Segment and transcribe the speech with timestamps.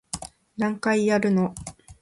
[0.57, 1.53] 何回やるの